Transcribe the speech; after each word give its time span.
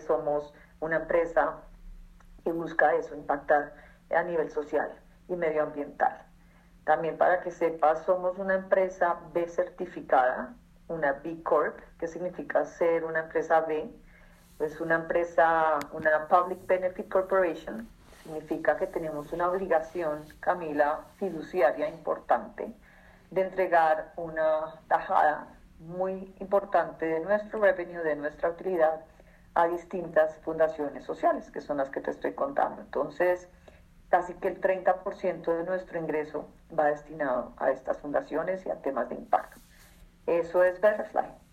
somos 0.00 0.52
una 0.80 0.96
empresa 0.96 1.62
que 2.42 2.52
busca 2.52 2.94
eso, 2.94 3.14
impactar 3.14 3.74
a 4.14 4.22
nivel 4.22 4.50
social 4.50 4.90
y 5.28 5.36
medioambiental. 5.36 6.22
También 6.84 7.16
para 7.16 7.40
que 7.40 7.50
sepas, 7.50 8.04
somos 8.04 8.38
una 8.38 8.54
empresa 8.54 9.16
B 9.32 9.48
certificada, 9.48 10.54
una 10.88 11.12
B 11.12 11.42
Corp, 11.42 11.78
que 11.98 12.06
significa 12.06 12.64
ser 12.64 13.04
una 13.04 13.20
empresa 13.20 13.60
B. 13.60 13.90
Es 14.60 14.80
una 14.80 14.96
empresa, 14.96 15.78
una 15.92 16.28
Public 16.28 16.66
Benefit 16.66 17.10
Corporation, 17.10 17.88
significa 18.22 18.76
que 18.76 18.86
tenemos 18.86 19.32
una 19.32 19.50
obligación, 19.50 20.24
Camila, 20.40 21.00
fiduciaria 21.18 21.88
importante 21.88 22.72
de 23.30 23.40
entregar 23.42 24.12
una 24.16 24.74
tajada 24.88 25.48
muy 25.80 26.34
importante 26.38 27.04
de 27.04 27.20
nuestro 27.20 27.60
revenue, 27.60 28.02
de 28.02 28.16
nuestra 28.16 28.50
utilidad 28.50 29.00
a 29.54 29.68
distintas 29.68 30.36
fundaciones 30.38 31.04
sociales, 31.04 31.50
que 31.50 31.60
son 31.60 31.76
las 31.76 31.90
que 31.90 32.00
te 32.00 32.10
estoy 32.10 32.32
contando. 32.32 32.82
Entonces, 32.82 33.48
casi 34.08 34.34
que 34.34 34.48
el 34.48 34.60
30% 34.60 35.56
de 35.56 35.64
nuestro 35.64 35.98
ingreso 35.98 36.48
va 36.76 36.86
destinado 36.86 37.52
a 37.56 37.70
estas 37.70 37.98
fundaciones 37.98 38.66
y 38.66 38.70
a 38.70 38.80
temas 38.82 39.08
de 39.08 39.16
impacto. 39.16 39.60
Eso 40.26 40.64
es 40.64 40.80
Betterfly. 40.80 41.43